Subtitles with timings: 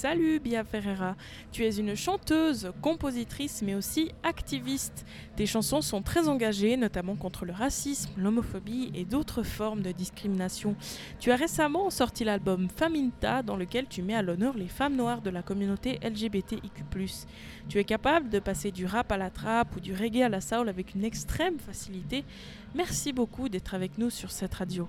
[0.00, 1.16] Salut Bia Ferreira,
[1.50, 5.04] tu es une chanteuse, compositrice mais aussi activiste.
[5.34, 10.76] Tes chansons sont très engagées, notamment contre le racisme, l'homophobie et d'autres formes de discrimination.
[11.18, 15.20] Tu as récemment sorti l'album Faminta dans lequel tu mets à l'honneur les femmes noires
[15.20, 16.84] de la communauté LGBTIQ.
[17.68, 20.40] Tu es capable de passer du rap à la trappe ou du reggae à la
[20.40, 22.24] soul avec une extrême facilité.
[22.72, 24.88] Merci beaucoup d'être avec nous sur cette radio.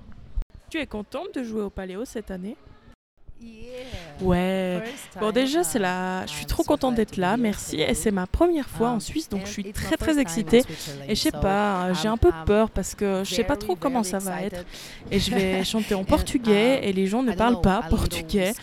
[0.70, 2.58] Tu es contente de jouer au Paléo cette année?
[4.22, 4.59] Ouais.
[5.20, 7.82] Bon déjà c'est là, je suis trop contente d'être là, merci.
[7.82, 10.64] Et c'est ma première fois en Suisse, donc je suis très très excitée.
[11.08, 14.04] Et je sais pas, j'ai un peu peur parce que je sais pas trop comment
[14.04, 14.66] ça va être.
[15.12, 18.54] Et je vais chanter en portugais et les gens ne parlent pas portugais,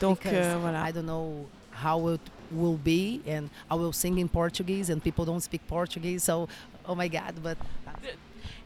[0.00, 0.86] donc euh, voilà.
[2.54, 6.48] will be and I will sing in Portuguese and people don't speak Portuguese so
[6.86, 7.56] oh my god but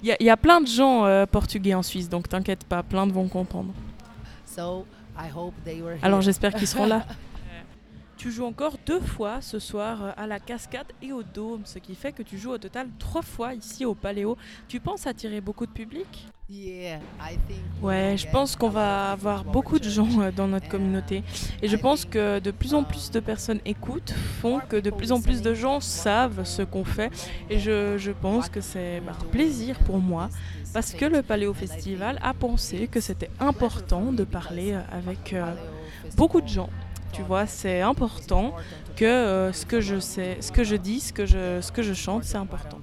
[0.03, 3.07] il y, y, a plein de gens euh, portugais en Suisse donc t'inquiète pas plein
[3.07, 3.73] de vont comprendre
[4.45, 4.87] so
[6.03, 7.07] alors j'espère qu'ils seront là.
[8.17, 11.79] tu joues encore deux fois ce soir euh, à la cascade et au dôme, ce
[11.79, 14.37] qui fait que tu joues au total trois fois ici au Paléo.
[14.69, 16.27] Tu penses attirer beaucoup de public?
[17.83, 21.25] Ouais, je pense qu'on va avoir beaucoup de gens euh, dans notre communauté.
[21.61, 25.11] Et je pense que de plus en plus de personnes écoutent, font que de plus
[25.11, 27.11] en plus de gens savent ce qu'on fait.
[27.51, 30.29] Et je, je pense que c'est un plaisir pour moi
[30.73, 35.53] parce que le Paléo Festival a pensé que c'était important de parler euh, avec euh,
[36.17, 36.71] beaucoup de gens.
[37.13, 38.55] Tu vois, c'est important
[38.95, 41.95] que ce que je sais, ce que je dis, ce que je, ce que je
[41.95, 42.79] chante, c'est important.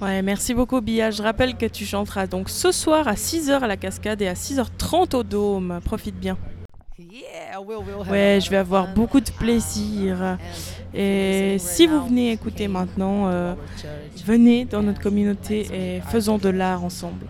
[0.00, 1.10] Ouais, merci beaucoup Bia.
[1.10, 4.34] Je rappelle que tu chanteras donc ce soir à 6h à la cascade et à
[4.34, 5.80] 6h30 au dôme.
[5.84, 6.36] Profite bien.
[8.10, 10.36] Ouais, je vais avoir beaucoup de plaisir.
[10.92, 13.54] Et si vous venez écouter maintenant, euh,
[14.24, 17.28] venez dans notre communauté et faisons de l'art ensemble.